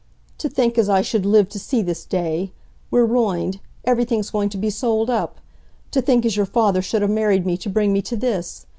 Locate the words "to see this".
1.49-2.05